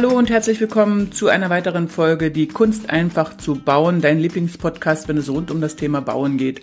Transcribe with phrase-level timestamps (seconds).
[0.00, 5.08] Hallo und herzlich willkommen zu einer weiteren Folge Die Kunst einfach zu bauen, dein Lieblingspodcast,
[5.08, 6.62] wenn es rund um das Thema Bauen geht.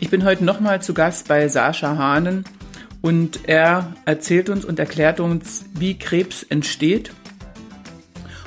[0.00, 2.42] Ich bin heute nochmal zu Gast bei Sascha Hahnen
[3.00, 7.12] und er erzählt uns und erklärt uns, wie Krebs entsteht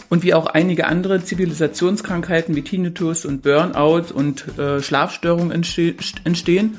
[0.10, 6.78] und wie auch einige andere Zivilisationskrankheiten wie Tinnitus und Burnout und äh, Schlafstörungen entste entstehen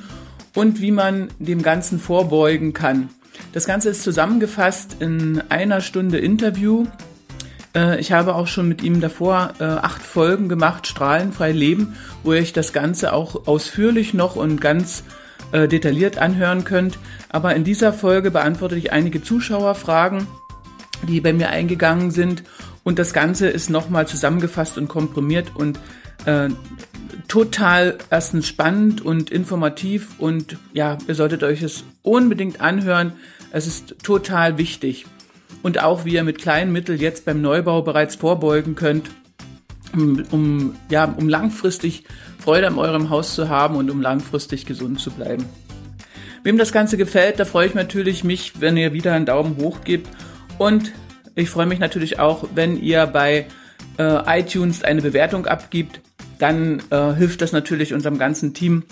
[0.54, 3.08] und wie man dem Ganzen vorbeugen kann.
[3.54, 6.84] Das Ganze ist zusammengefasst in einer Stunde Interview.
[7.78, 12.32] Äh, ich habe auch schon mit ihm davor äh, acht Folgen gemacht, Strahlenfrei Leben, wo
[12.32, 15.04] ihr euch das Ganze auch ausführlich noch und ganz
[15.52, 16.98] äh, detailliert anhören könnt.
[17.28, 20.26] Aber in dieser Folge beantworte ich einige Zuschauerfragen,
[21.06, 22.42] die bei mir eingegangen sind.
[22.82, 25.78] Und das Ganze ist nochmal zusammengefasst und komprimiert und
[26.24, 26.48] äh,
[27.28, 30.18] total erstens spannend und informativ.
[30.18, 33.12] Und ja, ihr solltet euch es unbedingt anhören.
[33.52, 35.06] Es ist total wichtig.
[35.62, 39.10] Und auch wie ihr mit kleinen Mitteln jetzt beim Neubau bereits vorbeugen könnt,
[39.92, 42.04] um, um, ja, um langfristig
[42.38, 45.44] Freude an eurem Haus zu haben und um langfristig gesund zu bleiben.
[46.44, 49.82] Wem das Ganze gefällt, da freue ich natürlich mich, wenn ihr wieder einen Daumen hoch
[49.82, 50.08] gebt.
[50.56, 50.92] Und
[51.34, 53.46] ich freue mich natürlich auch, wenn ihr bei
[53.98, 56.00] äh, iTunes eine Bewertung abgibt.
[56.38, 58.84] Dann äh, hilft das natürlich unserem ganzen Team,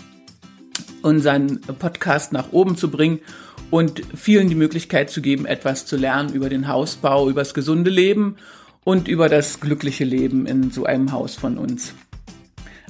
[1.03, 3.21] unseren Podcast nach oben zu bringen
[3.71, 7.91] und vielen die Möglichkeit zu geben, etwas zu lernen über den Hausbau, über das gesunde
[7.91, 8.37] Leben
[8.85, 11.95] und über das glückliche Leben in so einem Haus von uns.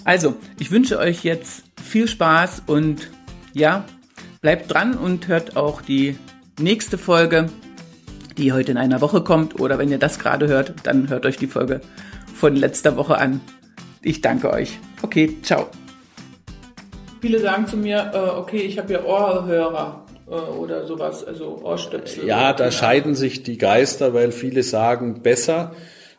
[0.05, 3.11] Also, ich wünsche euch jetzt viel Spaß und
[3.55, 3.85] ja,
[4.41, 6.17] bleibt dran und hört auch die
[6.61, 7.49] nächste Folge,
[8.37, 9.59] die heute in einer Woche kommt.
[9.59, 11.81] Oder wenn ihr das gerade hört, dann hört euch die Folge
[12.35, 13.41] von letzter Woche an.
[14.03, 14.79] Ich danke euch.
[15.03, 15.69] Okay, ciao.
[17.21, 22.27] Viele sagen zu mir, äh, okay, ich habe ja Ohrhörer oder sowas, also Ohrstöpsel.
[22.27, 25.73] Ja, da scheiden sich die Geister, weil viele sagen besser.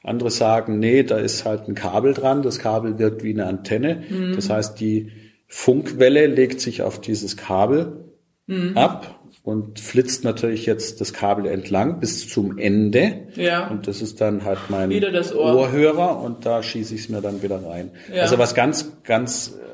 [0.03, 2.41] Andere sagen, nee, da ist halt ein Kabel dran.
[2.41, 4.03] Das Kabel wirkt wie eine Antenne.
[4.09, 4.35] Mhm.
[4.35, 5.11] Das heißt, die
[5.47, 8.05] Funkwelle legt sich auf dieses Kabel
[8.45, 8.77] mhm.
[8.77, 13.27] ab und flitzt natürlich jetzt das Kabel entlang bis zum Ende.
[13.35, 13.67] Ja.
[13.67, 15.55] Und das ist dann halt mein Ohr.
[15.55, 17.91] Ohrhörer und da schieße ich es mir dann wieder rein.
[18.13, 18.23] Ja.
[18.23, 19.66] Also was ganz, ganz äh,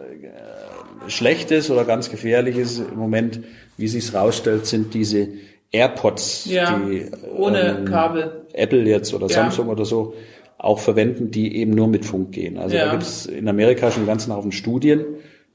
[1.08, 3.42] Schlechtes oder ganz Gefährliches im Moment
[3.78, 5.30] wie sich's rausstellt, sind diese
[5.72, 8.46] AirPods, ja, die ohne ähm, Kabel.
[8.54, 9.34] Apple jetzt oder ja.
[9.34, 10.14] Samsung oder so
[10.58, 12.58] auch verwenden, die eben nur mit Funk gehen.
[12.58, 12.86] Also ja.
[12.86, 15.04] da gibt's in Amerika schon ganz Haufen Studien,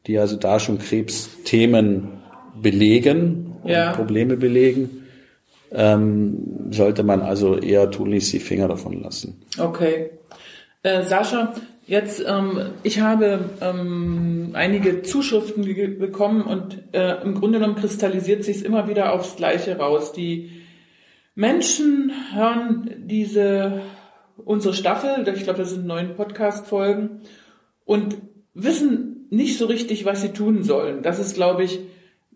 [0.06, 2.08] die also da schon Krebsthemen
[2.60, 3.92] belegen und ja.
[3.92, 5.06] Probleme belegen.
[5.70, 9.40] Ähm, sollte man also eher tunlichst die Finger davon lassen.
[9.58, 10.10] Okay.
[10.82, 11.54] Äh, Sascha,
[11.88, 15.64] Jetzt, ähm, ich habe ähm, einige Zuschriften
[15.98, 20.12] bekommen und äh, im Grunde genommen kristallisiert sich es immer wieder aufs Gleiche raus.
[20.12, 20.50] Die
[21.34, 23.80] Menschen hören diese
[24.44, 27.22] unsere Staffel, ich glaube, das sind neun Podcast-Folgen
[27.86, 28.18] und
[28.52, 31.02] wissen nicht so richtig, was sie tun sollen.
[31.02, 31.80] Das ist, glaube ich,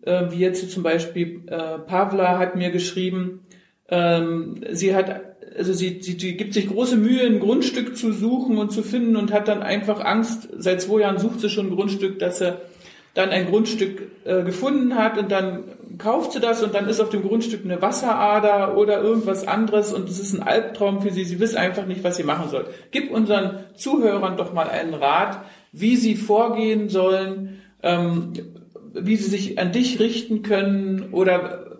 [0.01, 3.45] äh, wie jetzt zum Beispiel äh, Pavla hat mir geschrieben,
[3.87, 8.57] ähm, sie hat also sie, sie, sie gibt sich große Mühe, ein Grundstück zu suchen
[8.57, 10.49] und zu finden und hat dann einfach Angst.
[10.57, 12.55] Seit zwei Jahren sucht sie schon ein Grundstück, dass sie
[13.13, 15.65] dann ein Grundstück äh, gefunden hat und dann
[15.99, 20.09] kauft sie das und dann ist auf dem Grundstück eine Wasserader oder irgendwas anderes und
[20.09, 21.23] es ist ein Albtraum für sie.
[21.23, 22.65] Sie wissen einfach nicht, was sie machen soll.
[22.89, 28.33] Gib unseren Zuhörern doch mal einen Rat, wie sie vorgehen sollen, ähm,
[28.93, 31.77] wie sie sich an dich richten können oder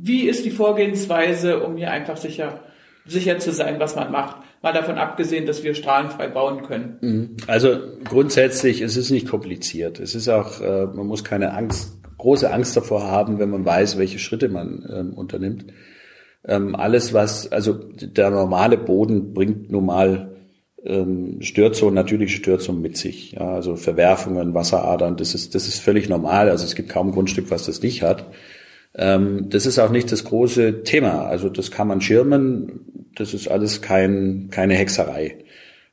[0.00, 2.60] wie ist die Vorgehensweise, um hier einfach sicher
[3.08, 4.36] sicher zu sein, was man macht.
[4.62, 6.98] Mal davon abgesehen, dass wir strahlenfrei bauen können.
[7.00, 7.36] Mhm.
[7.46, 10.00] Also grundsätzlich, es ist nicht kompliziert.
[10.00, 13.98] Es ist auch, äh, man muss keine Angst, große Angst davor haben, wenn man weiß,
[13.98, 15.66] welche Schritte man ähm, unternimmt.
[16.44, 20.36] Ähm, alles, was, also der normale Boden bringt normal
[20.84, 23.32] ähm, Störzonen, natürliche Störzonen mit sich.
[23.32, 26.50] Ja, also Verwerfungen, Wasseradern, das ist, das ist völlig normal.
[26.50, 28.26] Also es gibt kaum ein Grundstück, was das nicht hat.
[28.94, 31.26] Das ist auch nicht das große Thema.
[31.26, 32.97] Also das kann man schirmen.
[33.16, 35.38] Das ist alles kein, keine Hexerei.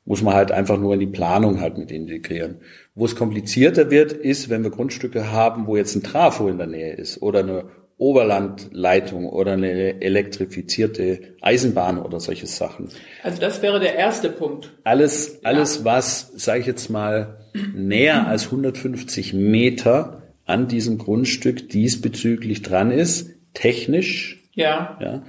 [0.04, 2.58] Muss man halt einfach nur in die Planung halt mit integrieren.
[2.94, 6.68] Wo es komplizierter wird, ist, wenn wir Grundstücke haben, wo jetzt ein Trafo in der
[6.68, 7.64] Nähe ist oder eine
[7.98, 12.88] Oberlandleitung oder eine elektrifizierte Eisenbahn oder solche Sachen.
[13.22, 14.72] Also das wäre der erste Punkt.
[14.84, 17.38] Alles, alles was, sage ich jetzt mal,
[17.74, 24.42] näher als 150 Meter an diesem Grundstück diesbezüglich dran ist, technisch.
[24.52, 24.98] Ja.
[25.00, 25.22] ja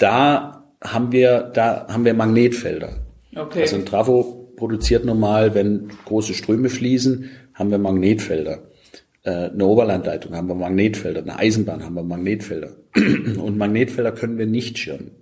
[0.00, 2.96] da haben wir, da haben wir Magnetfelder.
[3.36, 3.62] Okay.
[3.62, 8.58] Also ein Trafo produziert normal, wenn große Ströme fließen, haben wir Magnetfelder.
[9.22, 12.70] Äh, eine Oberlandleitung haben wir Magnetfelder, eine Eisenbahn haben wir Magnetfelder.
[12.94, 15.12] Und Magnetfelder können wir nicht schirmen.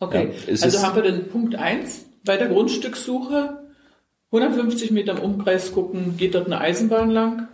[0.00, 3.58] Okay, Ja, also haben wir den Punkt eins bei der Grundstückssuche.
[4.30, 7.48] 150 Meter im Umkreis gucken, geht dort eine Eisenbahn lang?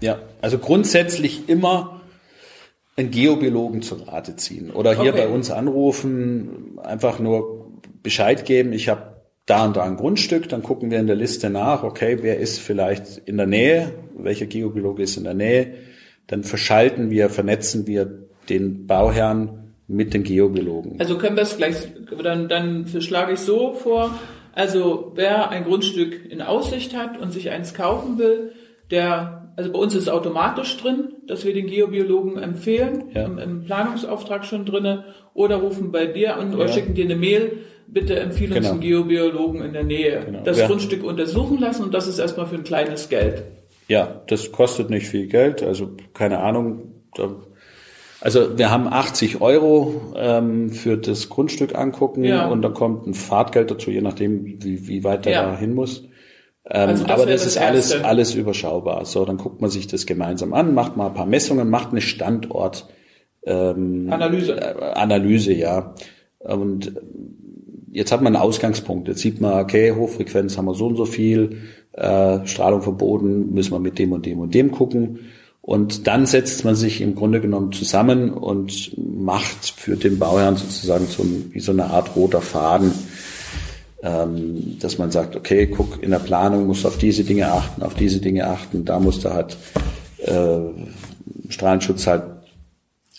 [0.00, 1.97] Ja, also grundsätzlich immer
[2.98, 5.22] einen Geobiologen zu Rate ziehen oder hier Okay.
[5.22, 7.70] bei uns anrufen, einfach nur
[8.02, 11.48] Bescheid geben, ich habe da und da ein Grundstück, dann gucken wir in der Liste
[11.48, 15.74] nach, okay, wer ist vielleicht in der Nähe, welcher Geobiologe ist in der Nähe,
[16.26, 20.96] dann verschalten wir, vernetzen wir den Bauherrn mit den Geobiologen.
[20.98, 21.76] Also können wir es gleich,
[22.22, 24.10] dann, dann schlage ich so vor,
[24.52, 28.52] also wer ein Grundstück in Aussicht hat und sich eins kaufen will,
[28.90, 33.24] der, also bei uns ist es automatisch drin, dass wir den Geobiologen empfehlen, Ja.
[33.24, 36.72] im, im Planungsauftrag schon drinne, oder rufen bei dir an oder Ja.
[36.72, 37.58] schicken dir eine Mail,
[37.88, 38.70] bitte empfehle uns Genau.
[38.72, 40.22] einen Geobiologen in der Nähe.
[40.24, 40.42] Genau.
[40.44, 40.66] Das Ja.
[40.68, 43.42] Grundstück untersuchen lassen und das ist erstmal für ein kleines Geld.
[43.88, 46.92] Ja, das kostet nicht viel Geld, also keine Ahnung.
[48.20, 53.70] Also wir haben 80 Euro ähm, für das Grundstück angucken und dann kommt ein Fahrtgeld
[53.70, 55.42] dazu, je nachdem, wie, wie weit er Ja.
[55.50, 56.07] da hin muss.
[56.70, 58.06] Ähm, Also das aber das das ist alles, Erste.
[58.06, 59.04] alles überschaubar.
[59.04, 62.00] So, dann guckt man sich das gemeinsam an, macht mal ein paar Messungen, macht eine
[62.00, 62.86] Standort
[63.44, 64.56] ähm, Analyse.
[64.60, 65.94] äh, Analyse, ja.
[66.40, 66.92] Und
[67.90, 69.08] jetzt hat man einen Ausgangspunkt.
[69.08, 71.58] Jetzt sieht man, okay, Hochfrequenz haben wir so und so viel,
[71.92, 75.20] äh, Strahlung vom Boden müssen wir mit dem und dem und dem gucken.
[75.62, 81.06] Und dann setzt man sich im Grunde genommen zusammen und macht für den Bauherrn sozusagen
[81.06, 82.92] so wie so eine Art roter Faden,
[84.02, 87.82] ähm, dass man sagt, okay, guck, in der Planung musst du auf diese Dinge achten,
[87.82, 89.56] auf diese Dinge achten, da musst du halt
[90.18, 90.58] äh,
[91.48, 92.22] Strahlenschutz halt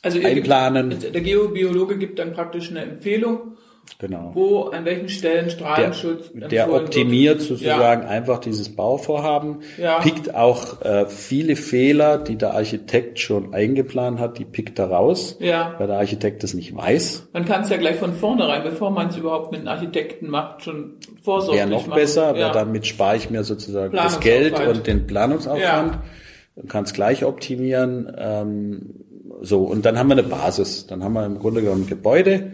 [0.02, 0.96] Also Einplanen.
[1.14, 3.58] Der Geobiologe gibt dann praktisch eine Empfehlung,
[3.98, 4.32] genau.
[4.34, 7.48] wo an welchen Stellen der, Strahlenschutz der empfohlen optimiert wird.
[7.48, 10.00] sozusagen einfach dieses Bauvorhaben, Ja.
[10.00, 15.38] pickt auch äh, viele Fehler, die der Architekt schon eingeplant hat, die pickt er raus,
[15.40, 15.74] Ja.
[15.78, 17.30] weil der Architekt das nicht weiß.
[17.34, 20.64] Man kann es ja gleich von vornherein, bevor man es überhaupt mit einem Architekten macht,
[20.64, 22.00] schon vorsorglich Wäre noch machen.
[22.00, 22.48] besser, ja.
[22.48, 24.20] weil damit spare ich mir sozusagen das.
[24.20, 25.94] Geld und den Planungsaufwand.
[25.94, 26.64] Ja.
[26.68, 28.14] kann es gleich optimieren.
[28.18, 28.96] Ähm,
[29.42, 30.86] so, und dann haben wir eine Basis.
[30.88, 32.52] Dann haben wir im Grunde genommen ein Gebäude,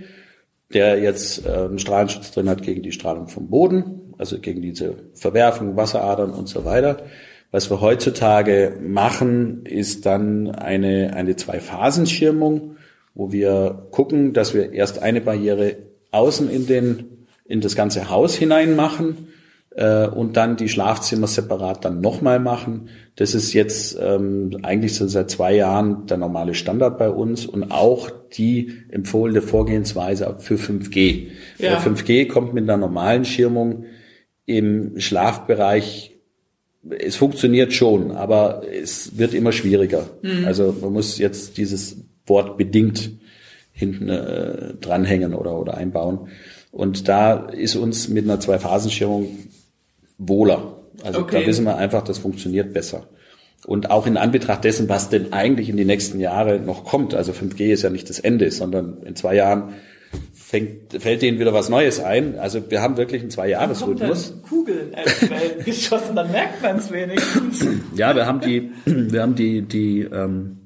[0.73, 4.95] der jetzt äh, einen Strahlenschutz drin hat gegen die Strahlung vom Boden, also gegen diese
[5.13, 7.03] Verwerfung, Wasseradern und so weiter.
[7.51, 12.77] Was wir heutzutage machen, ist dann eine, eine Zwei-Phasen-Schirmung,
[13.13, 15.77] wo wir gucken, dass wir erst eine Barriere
[16.12, 19.29] außen in den, in das ganze Haus hinein machen,
[19.75, 22.89] äh, und dann die Schlafzimmer separat dann nochmal machen.
[23.16, 27.72] Das ist jetzt ähm, eigentlich so seit zwei Jahren der normale Standard bei uns und
[27.72, 31.27] auch die empfohlene Vorgehensweise für 5G.
[31.60, 31.74] Ja.
[31.74, 33.86] Äh, 5G kommt mit einer normalen Schirmung
[34.45, 36.12] im Schlafbereich
[37.00, 40.07] es funktioniert schon, aber es wird immer schwieriger.
[40.45, 41.98] Also man muss jetzt dieses
[42.28, 43.12] Wort bedingt
[43.71, 46.30] hinten äh, dranhängen oder, oder einbauen.
[46.71, 49.30] Und da ist uns mit einer Zwei-Phasenschirmung
[50.17, 50.77] wohler.
[51.03, 51.41] Also Okay.
[51.41, 53.07] da wissen wir einfach, das funktioniert besser.
[53.65, 57.15] Und auch in Anbetracht dessen, was denn eigentlich in die nächsten Jahre noch kommt.
[57.15, 59.73] Also 5G ist ja nicht das Ende, sondern in zwei Jahren
[60.33, 62.38] fängt, fällt denen wieder was Neues ein.
[62.38, 64.31] Also wir haben wirklich einen Zweijahresrhythmus.
[64.33, 67.65] dann Kugeln als Welt geschossen, dann merkt man es wenigstens.
[67.95, 70.57] Ja, wir haben die, wir haben die, die, ähm,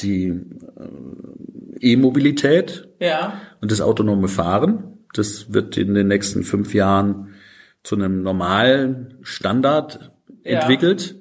[0.00, 4.98] die äh, E-Mobilität Ja, und das autonome Fahren.
[5.12, 7.34] Das wird in den nächsten fünf Jahren
[7.82, 10.10] zu einem normalen Standard
[10.44, 10.60] Ja.
[10.60, 11.16] entwickelt.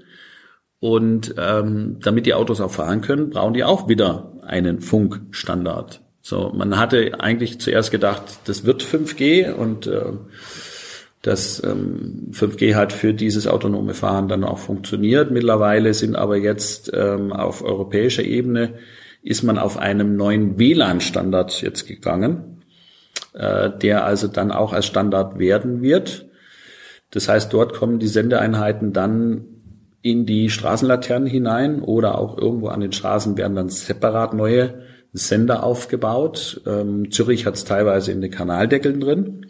[0.79, 6.01] Und ähm, damit die Autos auch fahren können, brauchen die auch wieder einen Funkstandard.
[6.21, 10.03] So, man hatte eigentlich zuerst gedacht, das wird 5G und äh,
[11.21, 15.31] dass ähm, 5G halt für dieses autonome Fahren dann auch funktioniert.
[15.31, 18.75] Mittlerweile sind aber jetzt ähm, auf europäischer Ebene
[19.21, 22.61] ist man auf einem neuen WLAN-Standard jetzt gegangen,
[23.33, 26.28] äh, der also dann auch als Standard werden wird.
[27.11, 29.45] Das heißt, dort kommen die Sendeeinheiten dann
[30.01, 35.63] in die Straßenlaternen hinein oder auch irgendwo an den Straßen werden dann separat neue Sender
[35.63, 36.61] aufgebaut.
[36.65, 39.45] Ähm, Zürich hat es teilweise in den Kanaldeckeln drin.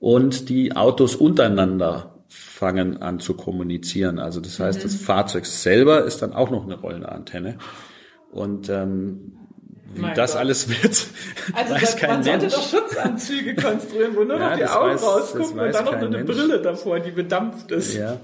[0.00, 4.18] Und die Autos untereinander fangen an zu kommunizieren.
[4.18, 7.58] Also das heißt, das Fahrzeug selber ist dann auch noch eine rollende Antenne.
[8.32, 9.32] Und ähm,
[9.94, 10.40] wie Mein das Gott.
[10.40, 11.06] alles wird,
[11.54, 12.54] also weiß das, kein man sollte Mensch.
[12.54, 16.08] doch Schutzanzüge konstruieren, wo nur Ja, noch die Augen weiß- rausgucken und dann noch eine
[16.08, 16.26] Mensch.
[16.30, 17.94] Brille davor, die bedampft ist.
[17.96, 18.18] Ja.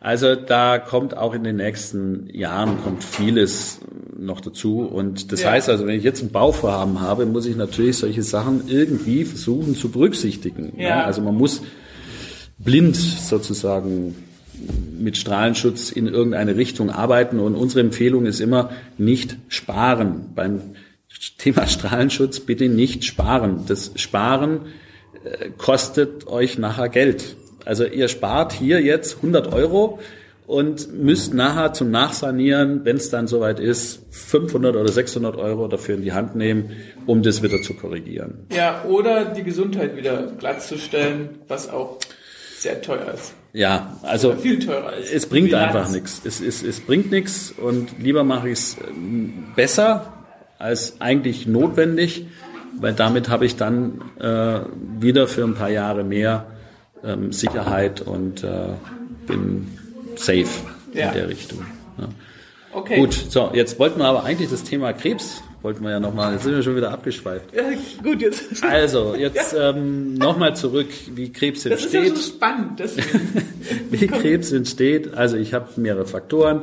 [0.00, 3.78] Also da kommt auch in den nächsten Jahren kommt vieles
[4.18, 4.80] noch dazu.
[4.80, 5.52] Und das Ja.
[5.52, 9.76] heißt also, wenn ich jetzt ein Bauvorhaben habe, muss ich natürlich solche Sachen irgendwie versuchen
[9.76, 10.72] zu berücksichtigen.
[10.76, 11.04] Ja.
[11.04, 11.62] Also man muss
[12.58, 14.16] blind sozusagen
[14.98, 17.38] mit Strahlenschutz in irgendeine Richtung arbeiten.
[17.38, 20.26] Und unsere Empfehlung ist immer nicht sparen.
[20.34, 20.60] Beim
[21.38, 23.64] Thema Strahlenschutz bitte nicht sparen.
[23.68, 24.62] Das Sparen
[25.24, 27.36] äh, kostet euch nachher Geld.
[27.64, 30.00] Also ihr spart hier jetzt 100 Euro
[30.46, 35.94] und müsst nachher zum Nachsanieren, wenn es dann soweit ist, 500 oder 600 Euro dafür
[35.94, 36.72] in die Hand nehmen,
[37.06, 38.46] um das wieder zu korrigieren.
[38.52, 41.98] Ja, oder die Gesundheit wieder glattzustellen, was auch
[42.58, 43.34] sehr teuer ist.
[43.52, 45.12] Ja, also Oder viel teurer ist.
[45.12, 46.22] es bringt einfach nichts.
[46.24, 48.76] Es, es, es bringt nichts und lieber mache ich es
[49.54, 50.21] besser
[50.62, 52.26] als eigentlich notwendig,
[52.80, 54.60] weil damit habe ich dann äh,
[55.00, 56.46] wieder für ein paar Jahre mehr
[57.04, 58.68] ähm, Sicherheit und äh,
[59.26, 59.68] bin
[60.16, 60.46] safe
[60.94, 61.08] Ja.
[61.08, 61.64] in der Richtung.
[61.98, 62.08] Ja.
[62.74, 62.96] Okay.
[63.00, 66.44] Gut, so, jetzt wollten wir aber eigentlich das Thema Krebs, wollten wir ja nochmal, jetzt
[66.44, 67.54] sind wir schon wieder abgeschweift.
[67.54, 67.64] Ja,
[68.02, 68.64] gut, jetzt.
[68.64, 72.16] Also, jetzt ähm, nochmal zurück, wie Krebs Das ist ja entsteht.
[72.22, 72.82] so spannend.
[73.90, 75.14] Wie Krebs entsteht.
[75.14, 76.62] Also ich habe mehrere Faktoren,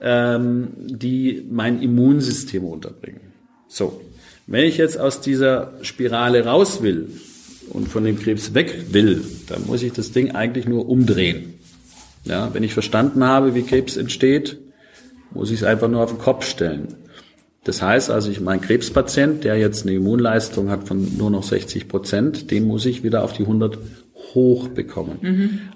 [0.00, 3.32] ähm, die mein Immunsystem unterbringen.
[3.68, 4.00] So,
[4.46, 7.08] wenn ich jetzt aus dieser Spirale raus will
[7.70, 11.54] und von dem Krebs weg will, dann muss ich das Ding eigentlich nur umdrehen.
[12.24, 14.58] Ja, wenn ich verstanden habe, wie Krebs entsteht,
[15.32, 16.88] muss ich es einfach nur auf den Kopf stellen.
[17.64, 21.88] Das heißt also, ich mein Krebspatient, der jetzt eine Immunleistung hat von nur noch 60
[21.88, 23.78] Prozent, den muss ich wieder auf die 100
[24.34, 25.18] hoch bekommen.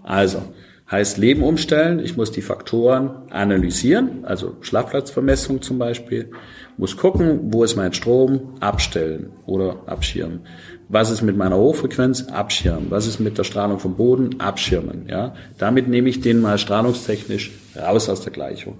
[0.02, 0.42] Also
[0.90, 2.00] heißt Leben umstellen.
[2.00, 6.30] Ich muss die Faktoren analysieren, also Schlafplatzvermessung zum Beispiel.
[6.76, 10.40] Muss gucken, wo ist mein Strom, abstellen oder abschirmen.
[10.88, 12.28] Was ist mit meiner Hochfrequenz?
[12.28, 12.90] Abschirmen.
[12.90, 14.40] Was ist mit der Strahlung vom Boden?
[14.40, 15.06] Abschirmen.
[15.08, 18.78] Ja, damit nehme ich den mal strahlungstechnisch raus aus der Gleichung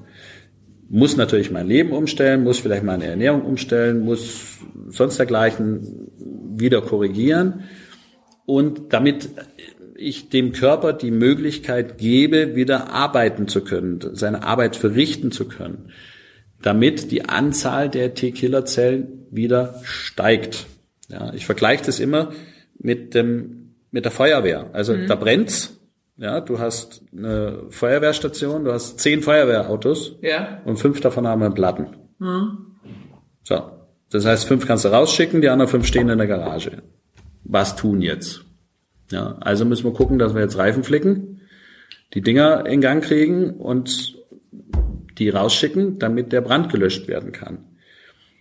[0.94, 6.10] muss natürlich mein Leben umstellen, muss vielleicht meine Ernährung umstellen, muss sonst dergleichen
[6.54, 7.62] wieder korrigieren
[8.44, 9.30] und damit
[10.02, 15.90] ich dem Körper die Möglichkeit gebe, wieder arbeiten zu können, seine Arbeit verrichten zu können,
[16.60, 20.66] damit die Anzahl der T-Killer-Zellen wieder steigt.
[21.08, 22.32] Ja, ich vergleiche das immer
[22.78, 23.58] mit dem
[23.90, 24.70] mit der Feuerwehr.
[24.72, 25.78] Also da brennt's.
[26.16, 30.60] Ja, du hast eine Feuerwehrstation, du hast zehn Feuerwehrautos Ja.
[30.64, 31.86] und fünf davon haben einen Platten.
[33.42, 33.62] So.
[34.10, 36.82] Das heißt, fünf kannst du rausschicken, die anderen fünf stehen in der Garage.
[37.44, 38.44] Was tun jetzt?
[39.12, 41.42] Ja, also müssen wir gucken, dass wir jetzt Reifen flicken,
[42.14, 44.16] die Dinger in Gang kriegen und
[45.18, 47.58] die rausschicken, damit der Brand gelöscht werden kann.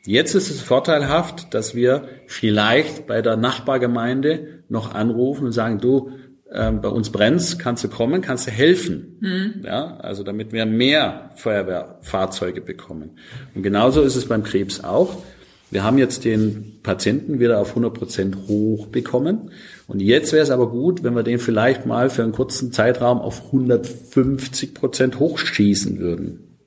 [0.05, 6.11] Jetzt ist es vorteilhaft, dass wir vielleicht bei der Nachbargemeinde noch anrufen und sagen, du,
[6.51, 9.19] ähm, bei uns brennt's, kannst du kommen, kannst du helfen.
[9.63, 13.11] Ja, also damit wir mehr Feuerwehrfahrzeuge bekommen.
[13.53, 15.21] Und genauso ist es beim Krebs auch.
[15.69, 19.51] Wir haben jetzt den Patienten wieder auf 100 Prozent hoch bekommen.
[19.91, 23.19] Und jetzt wäre es aber gut, wenn wir den vielleicht mal für einen kurzen Zeitraum
[23.19, 26.57] auf 150 Prozent hochschießen würden.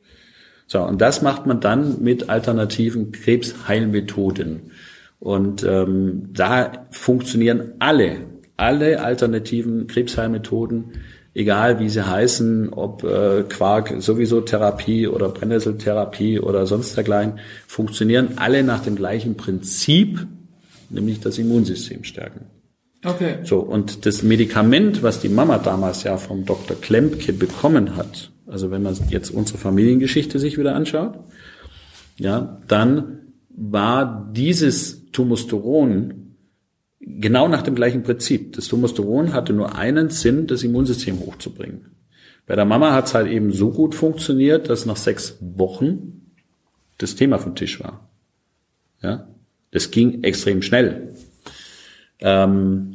[0.67, 4.73] So, und das macht man dann mit alternativen Krebsheilmethoden.
[5.21, 8.17] Und ähm, da funktionieren alle,
[8.59, 10.93] alle alternativen Krebsheilmethoden,
[11.33, 18.35] egal wie sie heißen, ob äh, Quark sowieso Therapie oder Brennnesseltherapie oder sonst dergleichen, funktionieren
[18.37, 20.27] alle nach dem gleichen Prinzip,
[20.91, 22.54] nämlich das Immunsystem stärken.
[23.05, 23.39] Okay.
[23.45, 26.77] So, und das Medikament, was die Mama damals ja vom Dr.
[26.81, 31.19] Klempke bekommen hat, also wenn man jetzt unsere Familiengeschichte sich wieder anschaut,
[32.19, 33.21] ja, dann
[33.51, 36.37] war dieses Tumosteron
[37.01, 38.55] genau nach dem gleichen Prinzip.
[38.55, 41.95] Das Tumosteron hatte nur einen Sinn, das Immunsystem hochzubringen.
[42.47, 46.31] Bei der Mama hat es halt eben so gut funktioniert, dass nach sechs Wochen
[46.99, 48.09] das Thema vom Tisch war.
[49.03, 49.29] Ja,
[49.71, 51.15] das ging extrem schnell.
[52.21, 52.94] Ähm,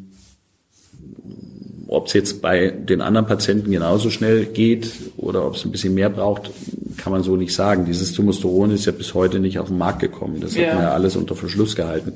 [1.88, 5.96] ob es jetzt bei den anderen Patienten genauso schnell geht oder ob es ein bisschen
[5.96, 6.52] mehr braucht,
[6.98, 7.86] kann man so nicht sagen.
[7.86, 10.40] Dieses Tumosteron ist ja bis heute nicht auf den Markt gekommen.
[10.40, 10.68] Das Ja.
[10.68, 12.14] hat man ja alles unter Verschluss gehalten.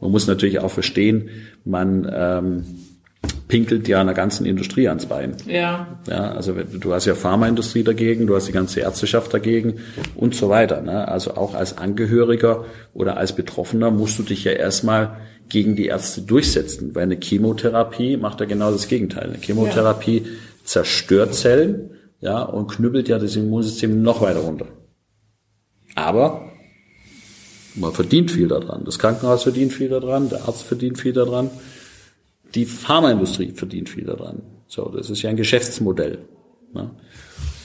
[0.00, 1.28] Man muss natürlich auch verstehen,
[1.64, 2.64] man ähm,
[3.48, 5.36] pinkelt ja einer ganzen Industrie ans Bein.
[5.46, 5.98] Ja.
[6.08, 9.80] Ja, also du hast ja Pharmaindustrie dagegen, du hast die ganze Ärzteschaft dagegen
[10.14, 10.80] und so weiter.
[10.80, 11.06] Ne?
[11.06, 16.22] Also auch als Angehöriger oder als Betroffener musst du dich ja erstmal gegen die Ärzte
[16.22, 19.28] durchsetzen, weil eine Chemotherapie macht ja genau das Gegenteil.
[19.28, 20.26] Eine Chemotherapie
[20.64, 24.66] zerstört Zellen, ja, und knüppelt ja das Immunsystem noch weiter runter.
[25.94, 26.50] Aber
[27.76, 28.84] man verdient viel daran.
[28.84, 31.50] Das Krankenhaus verdient viel daran, der Arzt verdient viel daran,
[32.56, 34.42] die Pharmaindustrie verdient viel daran.
[34.66, 36.18] So, das ist ja ein Geschäftsmodell.
[36.74, 36.90] Ne?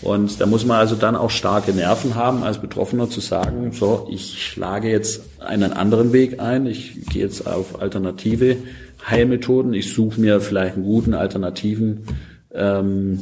[0.04, 4.08] Und da muss man also dann auch starke Nerven haben, als Betroffener zu sagen, so,
[4.12, 8.58] ich schlage jetzt einen anderen Weg ein, ich gehe jetzt auf alternative
[9.08, 12.02] Heilmethoden, ich suche mir vielleicht einen guten alternativen
[12.54, 13.20] ähm,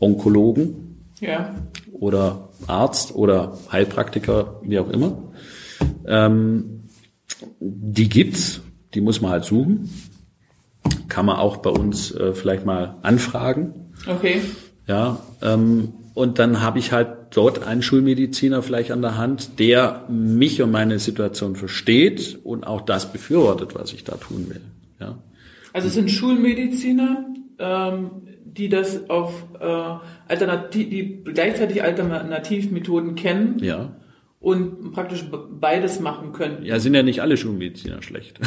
[0.00, 1.54] Onkologen Ja.
[1.92, 5.18] oder Arzt oder Heilpraktiker, wie auch immer.
[6.06, 6.84] Ähm,
[7.60, 8.60] Die gibt's,
[8.94, 9.90] die muss man halt suchen.
[11.12, 13.92] Kann man auch bei uns äh, vielleicht mal anfragen.
[14.06, 14.40] Okay.
[14.86, 20.06] Ja, ähm, und dann habe ich halt dort einen Schulmediziner vielleicht an der Hand, der
[20.08, 24.62] mich und meine Situation versteht und auch das befürwortet, was ich da tun will.
[25.00, 25.18] Ja.
[25.74, 27.26] Also es sind Schulmediziner,
[27.58, 28.10] ähm,
[28.46, 29.66] die das auf äh,
[30.28, 33.58] alternativ, die gleichzeitig Alternativmethoden kennen.
[33.58, 33.96] Ja.
[34.42, 35.24] Und praktisch
[35.60, 36.64] beides machen können.
[36.64, 38.40] Ja, sind ja nicht alle Schulmediziner schlecht.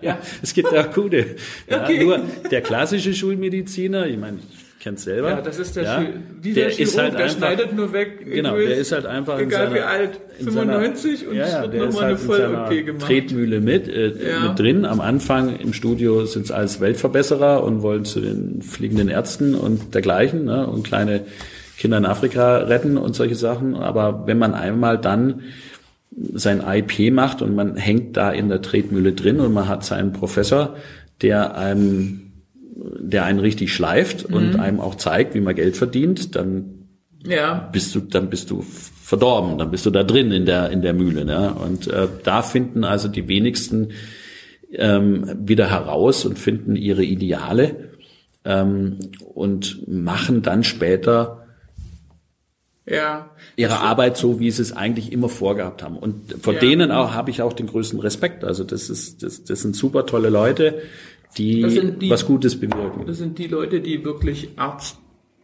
[0.00, 0.18] ja.
[0.42, 1.34] Es gibt auch gute.
[1.68, 2.04] Ja, okay.
[2.04, 2.20] Nur
[2.50, 4.38] der klassische Schulmediziner, ich meine,
[4.84, 5.30] kennt selber.
[5.30, 6.04] Ja, das ist der, ja,
[6.38, 8.26] dieser der Chirurg, ist halt der einfach, schneidet nur weg.
[8.26, 11.86] Genau, der ist halt einfach egal seiner, wie alt, 95 seiner, und ja, ja, wird
[11.86, 13.06] nochmal halt eine Voll-OP gemacht.
[13.06, 14.48] Tretmühle mit, äh, ja.
[14.48, 14.84] mit drin.
[14.84, 19.94] Am Anfang im Studio sind es alles Weltverbesserer und wollen zu den fliegenden Ärzten und
[19.94, 21.22] dergleichen ne, und kleine
[21.78, 23.74] Kinder in Afrika retten und solche Sachen.
[23.74, 25.42] Aber wenn man einmal dann
[26.32, 30.12] sein IP macht und man hängt da in der Tretmühle drin und man hat seinen
[30.12, 30.76] Professor,
[31.22, 32.20] der einem
[32.76, 34.36] der einen richtig schleift mhm.
[34.36, 36.86] und einem auch zeigt, wie man Geld verdient, dann
[37.26, 37.68] ja.
[37.72, 40.92] bist du, dann bist du verdorben, dann bist du da drin in der in der
[40.92, 41.24] Mühle.
[41.24, 41.54] Ne?
[41.54, 43.90] Und äh, da finden also die wenigsten
[44.72, 47.90] ähm, wieder heraus und finden ihre Ideale
[48.44, 48.98] ähm,
[49.34, 51.43] und machen dann später
[52.86, 53.30] ja.
[53.56, 55.96] ihre Arbeit so, wie sie es eigentlich immer vorgehabt haben.
[55.96, 56.60] Und vor ja.
[56.60, 58.44] denen auch habe ich auch den größten Respekt.
[58.44, 60.82] Also das ist, das, das sind super tolle Leute,
[61.38, 63.06] die, die, was Gutes bewirken.
[63.06, 64.98] Das sind die Leute, die wirklich Arzt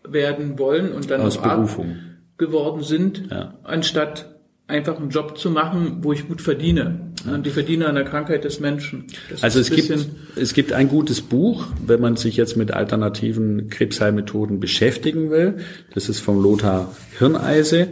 [0.04, 1.90] werden wollen und dann Aus Berufung.
[1.90, 3.58] Arzt geworden sind, ja.
[3.64, 4.39] anstatt
[4.70, 7.12] einfach einen Job zu machen, wo ich gut verdiene.
[7.26, 9.04] Und die verdiene an der Krankheit des Menschen.
[9.28, 9.92] Das also es gibt,
[10.36, 15.58] es gibt ein gutes Buch, wenn man sich jetzt mit alternativen Krebsheilmethoden beschäftigen will.
[15.92, 17.88] Das ist von Lothar Hirneise.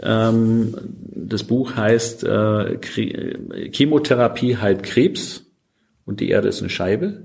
[0.00, 0.74] Ähm,
[1.14, 2.78] das Buch heißt äh,
[3.72, 5.44] Chemotherapie heilt Krebs
[6.04, 7.24] und die Erde ist eine Scheibe.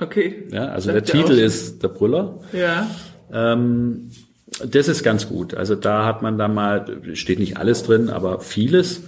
[0.00, 0.44] Okay.
[0.50, 2.40] Ja, also der Titel ist der Brüller.
[2.52, 2.90] Ja.
[3.32, 4.10] Ähm,
[4.46, 5.54] das ist ganz gut.
[5.54, 9.02] Also da hat man dann mal, steht nicht alles drin, aber vieles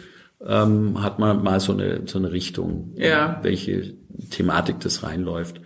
[0.46, 3.38] ähm, hat man mal so eine, so eine Richtung, ja.
[3.42, 3.94] welche
[4.30, 5.60] Thematik das reinläuft.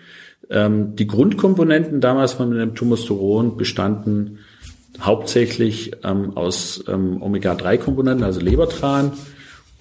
[0.48, 4.38] Ähm, die Grundkomponenten damals von dem Tumosteron bestanden
[5.00, 9.12] hauptsächlich ähm, aus ähm, Omega-3-Komponenten, also Lebertran,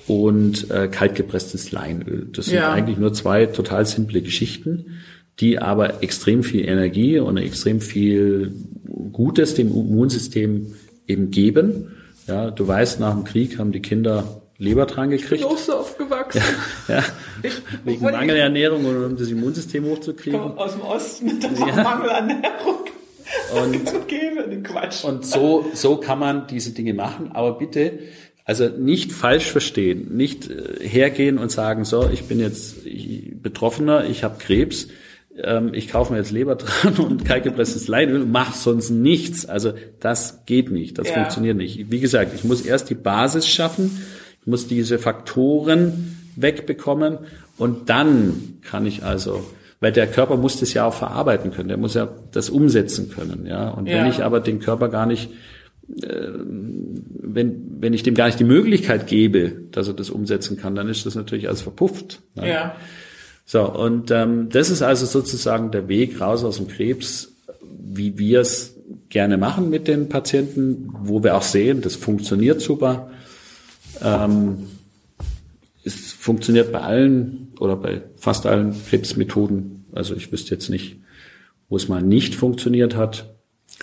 [0.08, 2.30] und äh, kaltgepresstes Leinöl.
[2.34, 2.72] Das sind ja.
[2.72, 4.98] eigentlich nur zwei total simple Geschichten,
[5.40, 8.54] die aber extrem viel Energie und extrem viel
[9.14, 10.76] Gutes dem Immunsystem
[11.08, 11.96] eben geben.
[12.28, 15.42] Ja, du weißt, nach dem Krieg haben die Kinder Leber dran gekriegt.
[15.42, 16.42] Ich bin auch so aufgewachsen.
[16.90, 17.04] Ja, ja.
[17.86, 20.40] wegen Mangelernährung oder um das Immunsystem hochzukriegen.
[20.40, 21.84] Aus dem Osten, das ja.
[21.84, 22.76] Mangelernährung.
[23.54, 23.94] Und,
[25.04, 27.32] und so, so kann man diese Dinge machen.
[27.32, 28.00] Aber bitte,
[28.44, 32.78] also nicht falsch verstehen, nicht äh, hergehen und sagen, so, ich bin jetzt
[33.44, 34.88] Betroffener, ich habe Krebs,
[35.44, 39.46] ähm, ich kaufe mir jetzt Leber dran und kaltgepresstes Leinöl und mach sonst nichts.
[39.46, 41.16] Also das geht nicht, das ja.
[41.16, 41.92] funktioniert nicht.
[41.92, 44.02] Wie gesagt, ich muss erst die Basis schaffen,
[44.42, 47.20] ich muss diese Faktoren wegbekommen
[47.58, 49.44] und dann kann ich also
[49.82, 53.46] weil der Körper muss das ja auch verarbeiten können, der muss ja das umsetzen können,
[53.46, 53.70] ja.
[53.70, 53.98] Und ja.
[53.98, 55.32] wenn ich aber den Körper gar nicht
[56.04, 56.28] äh,
[57.32, 60.90] wenn, wenn ich dem gar nicht die Möglichkeit gebe, dass er das umsetzen kann, dann
[60.90, 62.22] ist das natürlich alles verpufft.
[62.36, 62.50] Ne?
[62.50, 62.76] Ja.
[63.52, 67.34] So, und ähm, das ist also sozusagen der Weg raus aus dem Krebs,
[67.82, 68.76] wie wir es
[69.10, 73.10] gerne machen mit den Patienten, wo wir auch sehen, das funktioniert super.
[74.04, 74.68] Ähm,
[75.84, 79.86] es funktioniert bei allen oder bei fast allen Krebsmethoden.
[79.94, 80.98] Also ich wüsste jetzt nicht,
[81.70, 83.34] wo es mal nicht funktioniert hat.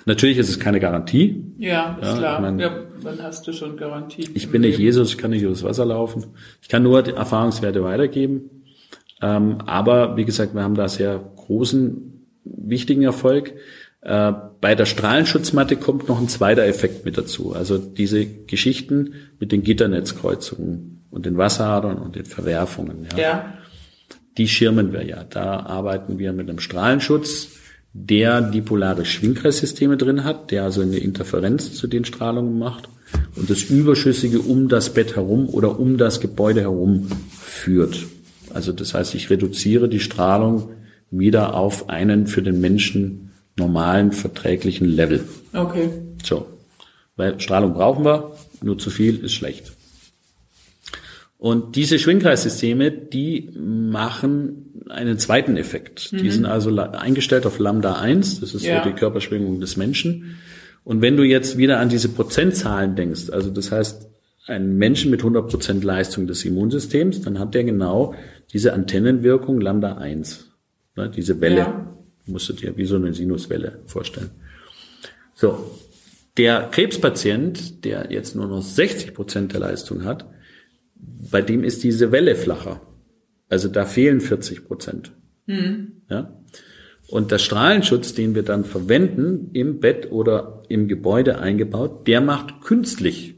[0.04, 1.42] Natürlich ist es keine Garantie.
[1.58, 2.36] Ja, ja klar.
[2.36, 4.28] Ich mein, ja, wann hast du schon Garantie?
[4.32, 6.24] Ich bin nicht Jesus, ich kann nicht übers Wasser laufen.
[6.62, 8.50] Ich kann nur die Erfahrungswerte weitergeben.
[9.22, 13.54] Ähm, aber wie gesagt, wir haben da sehr großen, wichtigen Erfolg.
[14.02, 17.54] Äh, bei der Strahlenschutzmatte kommt noch ein zweiter Effekt mit dazu.
[17.54, 23.06] Also diese Geschichten mit den Gitternetzkreuzungen und den Wasseradern und den Verwerfungen.
[23.16, 23.18] Ja.
[23.18, 23.54] ja.
[24.36, 25.24] Die schirmen wir ja.
[25.24, 27.48] Da arbeiten wir mit einem Strahlenschutz
[27.98, 32.90] der dipolare Schwingkreissysteme drin hat, der also eine Interferenz zu den Strahlungen macht
[33.36, 38.06] und das Überschüssige um das Bett herum oder um das Gebäude herum führt.
[38.56, 40.70] Also das heißt, ich reduziere die Strahlung
[41.10, 45.24] wieder auf einen für den Menschen normalen, verträglichen Level.
[45.52, 45.90] Okay.
[46.24, 46.46] So.
[47.16, 49.72] Weil Strahlung brauchen wir, nur zu viel ist schlecht.
[51.38, 56.12] Und diese Schwingkreissysteme, die machen einen zweiten Effekt.
[56.12, 56.16] Mhm.
[56.18, 58.82] Die sind also eingestellt auf Lambda 1, das ist ja.
[58.82, 60.38] so die Körperschwingung des Menschen.
[60.82, 64.08] Und wenn du jetzt wieder an diese Prozentzahlen denkst, also das heißt,
[64.46, 68.14] einen Menschen mit 100% Leistung des Immunsystems, dann hat der genau
[68.52, 70.50] diese Antennenwirkung Lambda 1.
[70.96, 71.56] Ne, diese Welle.
[71.56, 71.96] Ja.
[72.26, 74.30] Musst du dir wie so eine Sinuswelle vorstellen.
[75.34, 75.78] So.
[76.36, 80.28] Der Krebspatient, der jetzt nur noch 60% der Leistung hat,
[80.94, 82.82] bei dem ist diese Welle flacher.
[83.48, 85.12] Also da fehlen 40 Prozent.
[85.46, 86.02] Mhm.
[86.10, 86.36] Ja?
[87.08, 92.60] Und der Strahlenschutz, den wir dann verwenden, im Bett oder im Gebäude eingebaut, der macht
[92.60, 93.36] künstlich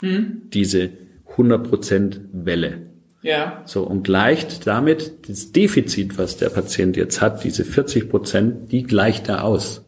[0.00, 0.42] mhm.
[0.52, 0.90] diese
[1.30, 2.91] 100 Prozent Welle.
[3.22, 3.62] Ja.
[3.66, 8.82] So, und gleicht damit das Defizit, was der Patient jetzt hat, diese 40 Prozent, die
[8.82, 9.84] gleicht er aus.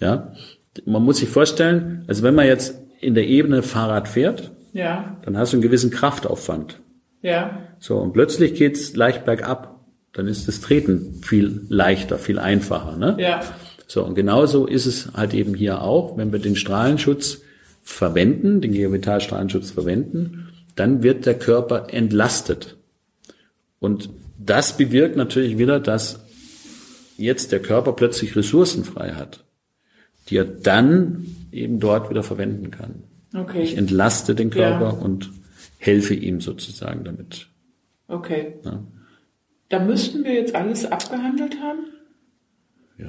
[0.00, 0.32] Ja.
[0.84, 5.16] Man muss sich vorstellen, also wenn man jetzt in der Ebene Fahrrad fährt, ja.
[5.22, 6.80] dann hast du einen gewissen Kraftaufwand.
[7.22, 7.58] Ja.
[7.80, 9.80] So, und plötzlich geht's leicht bergab.
[10.12, 12.96] Dann ist das Treten viel leichter, viel einfacher.
[12.96, 13.16] Ne?
[13.18, 13.40] Ja.
[13.86, 17.42] So, und genauso ist es halt eben hier auch, wenn wir den Strahlenschutz
[17.82, 20.47] verwenden, den Geovitalstrahlenschutz verwenden,
[20.78, 22.76] dann wird der Körper entlastet.
[23.80, 26.24] Und das bewirkt natürlich wieder, dass
[27.16, 29.44] jetzt der Körper plötzlich Ressourcen frei hat,
[30.28, 33.02] die er dann eben dort wieder verwenden kann.
[33.34, 33.62] Okay.
[33.62, 35.04] Ich entlaste den Körper ja.
[35.04, 35.30] und
[35.78, 37.48] helfe ihm sozusagen damit.
[38.06, 38.54] Okay.
[38.64, 38.82] Ja.
[39.68, 41.86] Da müssten wir jetzt alles abgehandelt haben?
[42.98, 43.06] Ja.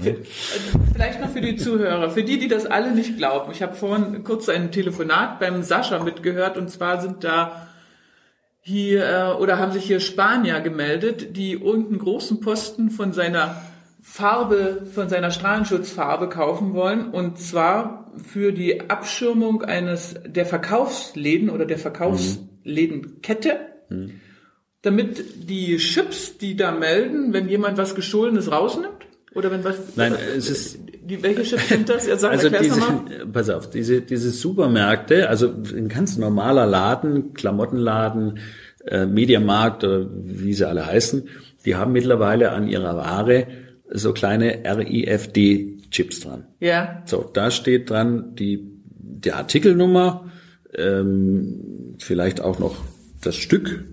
[0.94, 3.52] Vielleicht noch für die Zuhörer, für die, die das alle nicht glauben.
[3.52, 7.68] Ich habe vorhin kurz ein Telefonat beim Sascha mitgehört und zwar sind da
[8.62, 13.64] hier äh, oder haben sich hier Spanier gemeldet, die irgendeinen großen Posten von seiner
[14.00, 21.66] Farbe, von seiner Strahlenschutzfarbe kaufen wollen und zwar für die Abschirmung eines der Verkaufsläden oder
[21.66, 23.60] der Verkaufslädenkette.
[23.90, 24.20] Mhm.
[24.84, 29.78] Damit die Chips, die da melden, wenn jemand was Gestohlenes rausnimmt, oder wenn was?
[29.96, 30.80] Nein, es ist.
[31.04, 32.06] Die, welche Chips sind das?
[32.06, 32.82] Sag, also diese,
[33.32, 38.40] pass auf, diese, diese Supermärkte, also ein ganz normaler Laden, Klamottenladen,
[38.86, 41.30] äh, Mediamarkt oder wie sie alle heißen,
[41.66, 43.48] die haben mittlerweile an ihrer Ware
[43.92, 46.46] so kleine RIFD-Chips dran.
[46.60, 47.04] Ja.
[47.06, 50.32] So, da steht dran die, die Artikelnummer,
[50.76, 52.76] ähm, vielleicht auch noch
[53.22, 53.86] das Stück,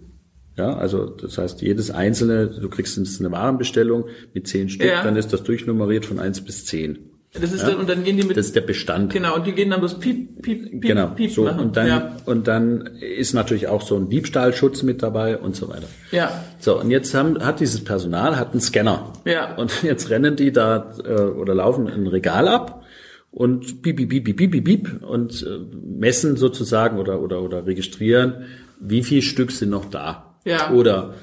[0.56, 5.02] ja, also das heißt, jedes einzelne, du kriegst eine Warenbestellung mit zehn Stück, ja.
[5.02, 7.10] dann ist das durchnummeriert von eins bis zehn.
[7.40, 7.70] Das ist ja?
[7.70, 8.36] dann, und dann gehen die mit.
[8.36, 9.12] Das ist der Bestand.
[9.12, 11.60] Genau, und die gehen dann bloß piep, piep, piep, genau, piep so, machen.
[11.60, 12.16] Und dann, ja.
[12.24, 15.88] und dann ist natürlich auch so ein Diebstahlschutz mit dabei und so weiter.
[16.12, 16.44] Ja.
[16.58, 19.12] So, und jetzt haben, hat dieses Personal, hat einen Scanner.
[19.24, 19.54] Ja.
[19.56, 22.84] Und jetzt rennen die da, äh, oder laufen ein Regal ab
[23.30, 28.46] und piep, piep, piep, piep, piep, piep und äh, messen sozusagen oder, oder, oder registrieren,
[28.80, 30.35] wie viel Stück sind noch da.
[30.46, 30.70] Ja.
[30.70, 31.14] Oder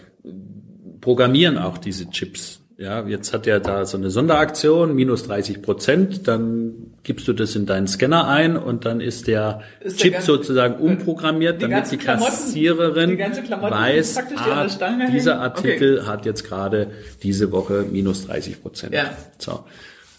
[1.02, 2.60] programmieren auch diese Chips.
[2.78, 7.56] Ja, jetzt hat er da so eine Sonderaktion, minus 30 Prozent, dann gibst du das
[7.56, 11.68] in deinen Scanner ein und dann ist der ist Chip der ganze, sozusagen umprogrammiert, die
[11.68, 14.68] damit die Kassiererin die weiß, ah,
[15.12, 16.08] dieser Artikel okay.
[16.08, 16.88] hat jetzt gerade
[17.22, 18.94] diese Woche minus 30 Prozent.
[18.94, 19.16] Ja.
[19.38, 19.66] So.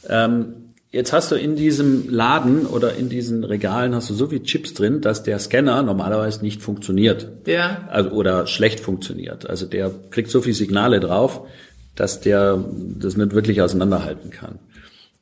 [0.08, 0.63] Ähm,
[0.94, 4.74] Jetzt hast du in diesem Laden oder in diesen Regalen hast du so viel Chips
[4.74, 7.32] drin, dass der Scanner normalerweise nicht funktioniert.
[7.48, 7.88] Ja.
[7.90, 9.50] Also, oder schlecht funktioniert.
[9.50, 11.48] Also der kriegt so viel Signale drauf,
[11.96, 12.64] dass der
[12.96, 14.60] das nicht wirklich auseinanderhalten kann.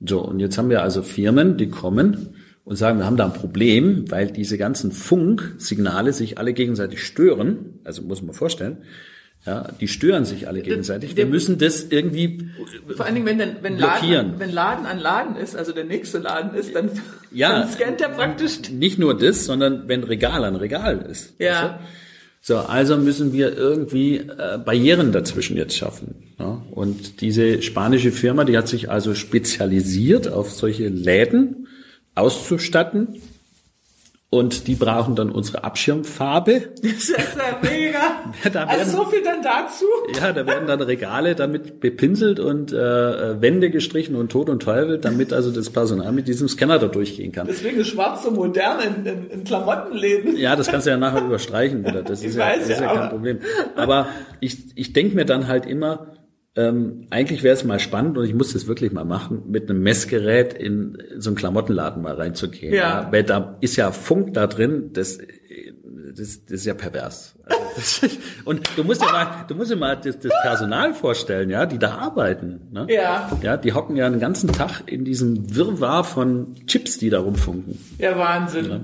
[0.05, 3.33] So, und jetzt haben wir also Firmen, die kommen und sagen, wir haben da ein
[3.33, 7.79] Problem, weil diese ganzen Funksignale sich alle gegenseitig stören.
[7.83, 8.77] Also muss man vorstellen.
[9.45, 11.17] Ja, die stören sich alle gegenseitig.
[11.17, 12.51] Wir müssen das irgendwie
[12.95, 16.19] vor allen Dingen, wenn, dann, wenn, Laden, wenn Laden an Laden ist, also der nächste
[16.19, 16.91] Laden ist, dann,
[17.33, 18.71] ja, dann scannt er praktisch.
[18.71, 21.35] Nicht nur das, sondern wenn Regal an Regal ist.
[21.41, 21.51] Ja.
[21.51, 21.79] Weißt du?
[22.45, 26.35] So, also müssen wir irgendwie äh, Barrieren dazwischen jetzt schaffen.
[26.41, 26.61] Ja?
[26.73, 31.69] Und diese spanische Firma, die hat sich also spezialisiert auf solche Läden
[32.17, 33.21] auszustatten
[34.33, 36.71] und die brauchen dann unsere Abschirmfarbe.
[36.83, 37.99] Das ist ja mega.
[38.45, 39.85] da werden, also so viel dann dazu?
[40.19, 44.97] Ja, da werden dann Regale damit bepinselt und äh, Wände gestrichen und Tod und Teufel,
[44.97, 47.47] damit also das Personal mit diesem Scanner da durchgehen kann.
[47.47, 50.35] Deswegen ist schwarz so modern in, in, in Klamottenläden.
[50.39, 52.03] Ja, das kannst du ja nachher überstreichen wieder.
[52.03, 53.39] Das ist, ja, das ist ja, ja kein Problem.
[53.77, 54.07] Aber
[54.41, 56.07] ich, ich denke mir dann halt immer,
[56.55, 59.83] ähm, eigentlich wäre es mal spannend und ich muss das wirklich mal machen, mit einem
[59.83, 62.75] Messgerät in so einen Klamottenladen mal reinzugehen.
[62.75, 63.03] Ja.
[63.03, 63.13] ja.
[63.13, 67.37] Weil da ist ja Funk da drin, das, das, das ist ja pervers.
[67.47, 71.49] Also das, und du musst ja mal, du musst dir mal das, das Personal vorstellen,
[71.49, 72.69] ja, die da arbeiten.
[72.71, 72.87] Ne?
[72.91, 73.31] Ja.
[73.41, 77.79] Ja, die hocken ja einen ganzen Tag in diesem Wirrwarr von Chips, die da rumfunken.
[77.99, 78.69] Ja, Wahnsinn.
[78.71, 78.81] Ja.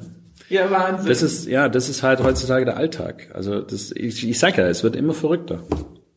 [0.50, 1.08] Ja, Wahnsinn.
[1.08, 3.28] Das ist, ja, das ist halt heutzutage der Alltag.
[3.34, 5.62] Also das, ich, ich sage ja, es wird immer verrückter.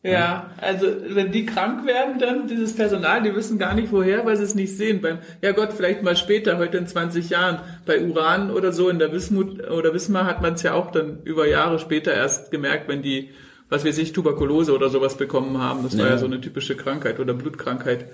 [0.04, 4.36] Ja, also wenn die krank werden, dann dieses Personal, die wissen gar nicht woher, weil
[4.36, 5.00] sie es nicht sehen.
[5.00, 8.98] Beim, ja Gott, vielleicht mal später, heute in 20 Jahren, bei Uran oder so in
[8.98, 12.88] der Wismut oder Wismar hat man es ja auch dann über Jahre später erst gemerkt,
[12.88, 13.30] wenn die,
[13.68, 15.84] was weiß ich, Tuberkulose oder sowas bekommen haben.
[15.84, 18.06] Das war ja, ja so eine typische Krankheit oder Blutkrankheit.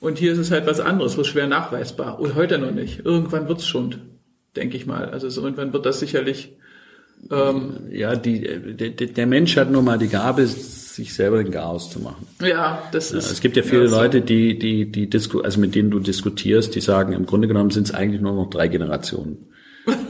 [0.00, 2.18] Und hier ist es halt was anderes, was schwer nachweisbar.
[2.18, 3.04] Und heute noch nicht.
[3.04, 3.96] Irgendwann wird's schon,
[4.56, 5.10] denke ich mal.
[5.10, 6.56] Also irgendwann wird das sicherlich.
[7.30, 10.46] Ähm, ja, die, der, der Mensch hat nur mal die Gabe,
[10.96, 12.26] sich selber den Chaos zu machen.
[12.40, 13.26] Ja, das ist.
[13.26, 13.96] Ja, es gibt ja viele ja, so.
[13.96, 17.70] Leute, die, die, die disku also mit denen du diskutierst, die sagen, im Grunde genommen
[17.70, 19.46] sind es eigentlich nur noch drei Generationen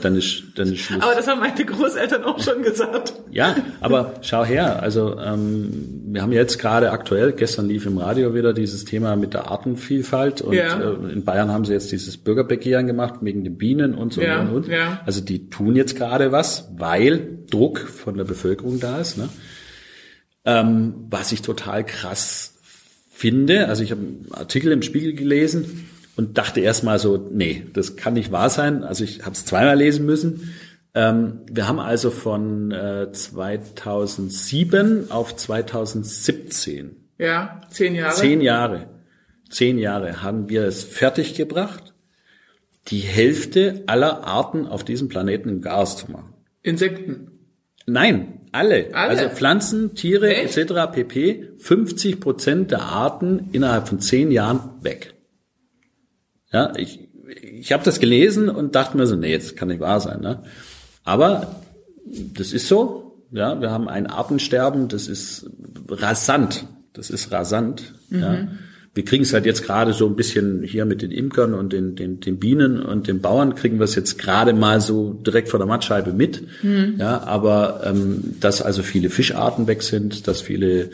[0.00, 1.02] dann ist, dann ist Schluss.
[1.02, 3.14] Aber das haben meine Großeltern auch schon gesagt.
[3.30, 8.34] Ja, aber schau her, also ähm, wir haben jetzt gerade aktuell, gestern lief im Radio
[8.34, 10.80] wieder dieses Thema mit der Artenvielfalt und ja.
[10.80, 14.40] äh, in Bayern haben sie jetzt dieses Bürgerbegehren gemacht wegen den Bienen und so ja,
[14.40, 14.68] und und.
[14.68, 15.00] Ja.
[15.04, 19.18] Also die tun jetzt gerade was, weil Druck von der Bevölkerung da ist.
[19.18, 19.28] Ne?
[20.46, 22.54] Ähm, was ich total krass
[23.10, 27.96] finde, also ich habe einen Artikel im Spiegel gelesen, und dachte erstmal so, nee, das
[27.96, 28.82] kann nicht wahr sein.
[28.82, 30.54] Also ich habe es zweimal lesen müssen.
[30.94, 36.96] Ähm, wir haben also von äh, 2007 auf 2017.
[37.18, 38.14] Ja, zehn Jahre.
[38.14, 38.88] Zehn Jahre.
[39.50, 41.94] Zehn Jahre haben wir es fertiggebracht,
[42.88, 46.32] die Hälfte aller Arten auf diesem Planeten im Gas zu machen.
[46.62, 47.30] Insekten?
[47.86, 48.94] Nein, alle.
[48.94, 49.10] alle.
[49.10, 50.56] Also Pflanzen, Tiere Echt?
[50.56, 50.92] etc.
[50.92, 51.48] pp.
[51.58, 55.14] 50 Prozent der Arten innerhalb von zehn Jahren weg.
[56.52, 57.08] Ja, ich,
[57.42, 60.20] ich habe das gelesen und dachte mir so, nee, das kann nicht wahr sein.
[60.20, 60.42] Ne?
[61.04, 61.60] Aber
[62.06, 63.24] das ist so.
[63.32, 65.50] Ja, wir haben ein Artensterben, das ist
[65.88, 66.66] rasant.
[66.92, 67.94] Das ist rasant.
[68.08, 68.20] Mhm.
[68.20, 68.48] Ja.
[68.96, 71.96] Wir kriegen es halt jetzt gerade so ein bisschen hier mit den Imkern und den,
[71.96, 75.58] den, den Bienen und den Bauern kriegen wir es jetzt gerade mal so direkt vor
[75.58, 76.42] der Mattscheibe mit.
[76.62, 76.94] Mhm.
[76.96, 80.88] Ja, aber ähm, dass also viele Fischarten weg sind, dass viele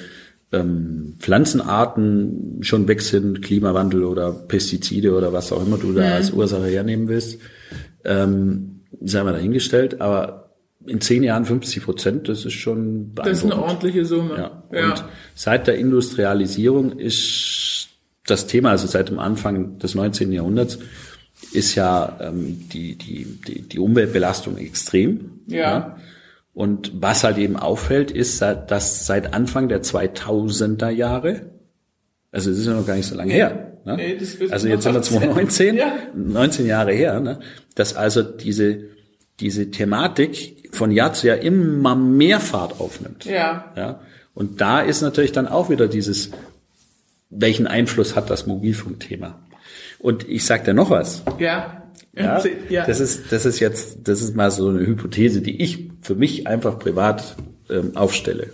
[0.50, 6.12] ähm, Pflanzenarten schon weg sind, Klimawandel oder Pestizide oder was auch immer du da mhm.
[6.12, 7.38] als Ursache hernehmen willst,
[8.04, 10.50] ähm, sei mal dahingestellt, aber
[10.86, 14.36] in zehn Jahren 50 Prozent, das ist schon Das ist eine ordentliche Summe.
[14.36, 14.62] Ja.
[14.76, 14.90] ja.
[14.90, 15.04] Und
[15.36, 17.71] seit der Industrialisierung ist
[18.32, 20.32] das Thema, also seit dem Anfang des 19.
[20.32, 20.78] Jahrhunderts,
[21.52, 25.40] ist ja ähm, die, die, die, die Umweltbelastung extrem.
[25.46, 25.58] Ja.
[25.58, 25.96] ja.
[26.54, 31.52] Und was halt eben auffällt, ist, dass seit Anfang der 2000er Jahre,
[32.30, 33.96] also es ist ja noch gar nicht so lange her, ne?
[33.96, 34.18] nee,
[34.50, 35.94] also jetzt sind wir 2019, ja.
[36.14, 37.40] 19 Jahre her, ne?
[37.74, 38.80] dass also diese,
[39.40, 43.24] diese Thematik von Jahr zu Jahr immer mehr Fahrt aufnimmt.
[43.24, 43.72] Ja.
[43.76, 44.00] ja.
[44.34, 46.30] Und da ist natürlich dann auch wieder dieses,
[47.32, 49.40] welchen Einfluss hat das Mobilfunkthema?
[49.98, 51.22] Und ich sag dir noch was.
[51.38, 51.78] Ja.
[52.14, 55.90] Ja, ja, Das ist, das ist jetzt, das ist mal so eine Hypothese, die ich
[56.02, 57.36] für mich einfach privat
[57.70, 58.50] ähm, aufstelle.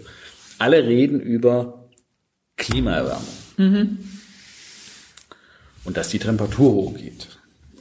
[0.58, 1.88] Alle reden über
[2.56, 3.26] Klimaerwärmung.
[3.56, 3.98] Mhm.
[5.84, 7.28] Und dass die Temperatur hochgeht.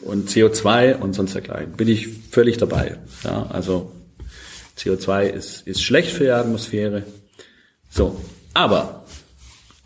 [0.01, 1.73] Und CO2 und sonst dergleichen.
[1.73, 2.97] Bin ich völlig dabei.
[3.23, 3.91] Ja, also
[4.77, 7.03] CO2 ist, ist schlecht für die Atmosphäre.
[7.89, 8.19] So.
[8.53, 9.05] Aber,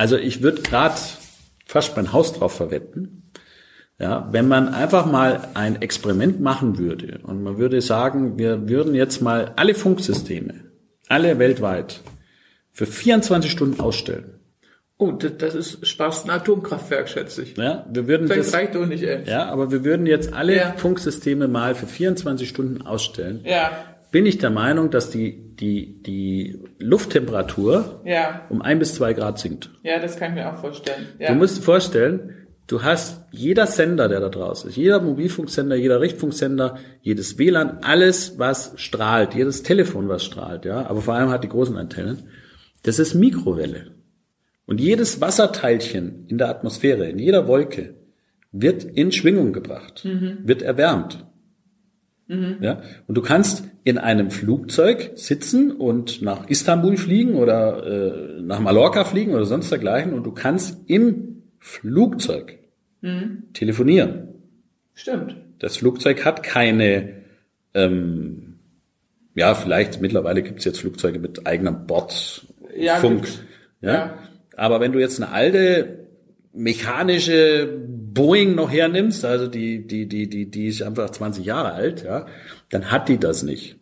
[0.02, 0.96] also ich würde gerade
[1.68, 3.32] fast mein Haus drauf verwetten,
[4.00, 8.96] ja, wenn man einfach mal ein Experiment machen würde und man würde sagen, wir würden
[8.96, 10.56] jetzt mal alle Funksysteme,
[11.08, 12.02] alle weltweit,
[12.72, 14.40] für 24 Stunden ausstellen.
[14.98, 17.56] Oh, das ist Spaß ein Atomkraftwerk, schätze ich.
[17.58, 19.30] Ja, wir würden das, das reicht doch nicht, ey.
[19.30, 20.74] Ja, aber wir würden jetzt alle ja.
[20.78, 23.42] Funksysteme mal für 24 Stunden ausstellen.
[23.44, 23.91] Ja.
[24.12, 28.46] Bin ich der Meinung, dass die, die, die Lufttemperatur ja.
[28.50, 29.70] um ein bis zwei Grad sinkt.
[29.84, 31.08] Ja, das kann ich mir auch vorstellen.
[31.18, 31.30] Ja.
[31.30, 36.00] Du musst dir vorstellen, Du hast jeder Sender, der da draußen ist, jeder Mobilfunksender, jeder
[36.00, 41.44] Richtfunksender, jedes WLAN, alles, was strahlt, jedes Telefon, was strahlt, ja, aber vor allem hat
[41.44, 42.30] die großen Antennen,
[42.84, 43.92] das ist Mikrowelle.
[44.68, 47.96] Und jedes Wasserteilchen in der Atmosphäre, in jeder Wolke,
[48.54, 50.38] wird in Schwingung gebracht, mhm.
[50.44, 51.26] wird erwärmt.
[52.32, 52.58] Mhm.
[52.62, 52.82] Ja?
[53.08, 59.04] Und du kannst in einem Flugzeug sitzen und nach Istanbul fliegen oder äh, nach Mallorca
[59.04, 62.58] fliegen oder sonst dergleichen und du kannst im Flugzeug
[63.02, 63.44] Mhm.
[63.54, 64.28] Telefonieren.
[64.94, 65.36] Stimmt.
[65.60, 67.24] Das Flugzeug hat keine,
[67.74, 68.60] ähm,
[69.36, 72.48] ja, vielleicht mittlerweile gibt's jetzt Flugzeuge mit eigenem Bordfunk.
[72.76, 73.02] Ja,
[73.82, 73.94] ja?
[73.94, 74.18] ja.
[74.56, 76.08] Aber wenn du jetzt eine alte
[76.54, 77.80] mechanische
[78.14, 82.26] Boeing noch hernimmst, also die, die, die, die, die ist einfach 20 Jahre alt, ja,
[82.70, 83.78] dann hat die das nicht.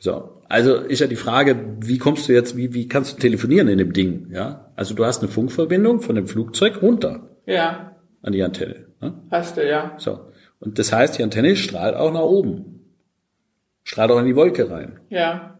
[0.00, 0.42] So.
[0.48, 3.78] Also ist ja die Frage, wie kommst du jetzt, wie, wie kannst du telefonieren in
[3.78, 4.72] dem Ding, ja?
[4.76, 7.28] Also du hast eine Funkverbindung von dem Flugzeug runter.
[7.46, 7.88] Ja
[8.22, 8.86] an die Antenne.
[9.00, 9.14] Ne?
[9.30, 9.94] Hast du, ja.
[9.98, 10.32] So.
[10.60, 12.94] Und das heißt, die Antenne strahlt auch nach oben.
[13.84, 15.00] Strahlt auch in die Wolke rein.
[15.08, 15.58] Ja.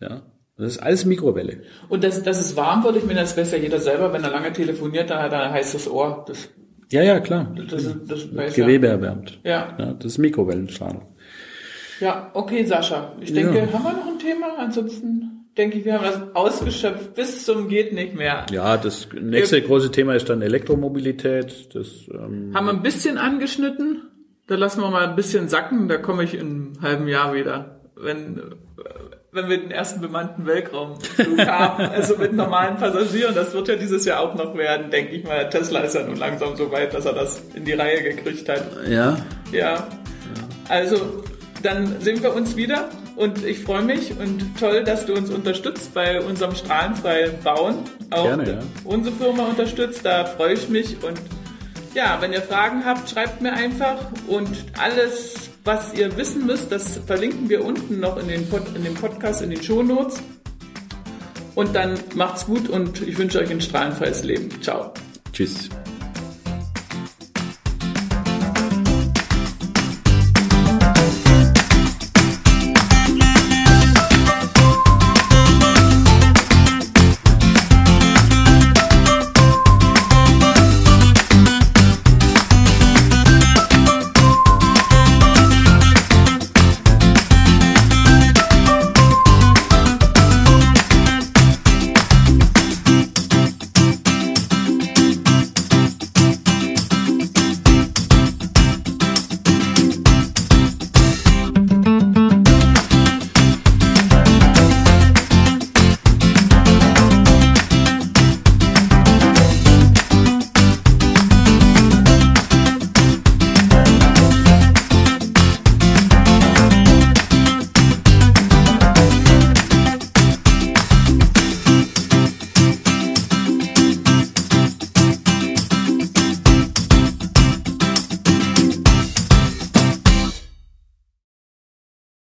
[0.00, 0.22] Ja.
[0.56, 1.62] Das ist alles Mikrowelle.
[1.88, 4.30] Und dass, dass es warm wird, ich meine, das weiß ja jeder selber, wenn er
[4.30, 6.24] lange telefoniert, dann hat er ein heißes Ohr.
[6.28, 6.50] Das,
[6.92, 7.54] Ja, ja, klar.
[7.56, 9.38] das, das, das weiß Gewebe erwärmt.
[9.44, 9.76] Ja.
[9.78, 9.92] ja.
[9.92, 11.02] Das ist Mikrowellenstrahlung.
[12.00, 13.12] Ja, okay, Sascha.
[13.20, 13.72] Ich denke, Ja.
[13.72, 14.58] haben wir noch ein Thema?
[14.58, 18.46] Ansonsten denke ich, wir haben das ausgeschöpft bis zum geht nicht mehr.
[18.50, 21.74] Ja, das nächste große Thema ist dann Elektromobilität.
[21.74, 24.02] Das, ähm, Haben wir ein bisschen angeschnitten.
[24.46, 25.88] Da lassen wir mal ein bisschen sacken.
[25.88, 27.80] Da komme ich in einem halben Jahr wieder.
[27.94, 28.40] Wenn,
[29.32, 31.84] wenn wir den ersten bemannten Weltraumflug haben.
[31.90, 33.34] Also mit normalen Passagieren.
[33.34, 35.48] Das wird ja dieses Jahr auch noch werden, denke ich mal.
[35.50, 38.64] Tesla ist ja nun langsam so weit, dass er das in die Reihe gekriegt hat.
[38.88, 39.18] ja,
[39.52, 39.86] Ja.
[40.68, 41.22] Also,
[41.62, 45.92] dann sehen wir uns wieder und ich freue mich und toll, dass du uns unterstützt
[45.92, 47.74] bei unserem strahlenfreien Bauen.
[48.10, 48.58] Auch Gerne, ja.
[48.84, 51.20] unsere Firma unterstützt, da freue ich mich und
[51.94, 53.96] ja, wenn ihr Fragen habt, schreibt mir einfach
[54.28, 58.84] und alles, was ihr wissen müsst, das verlinken wir unten noch in, den Pod, in
[58.84, 60.22] dem Podcast, in den Shownotes.
[61.54, 64.48] Und dann macht's gut und ich wünsche euch ein strahlenfreies Leben.
[64.62, 64.92] Ciao.
[65.32, 65.68] tschüss.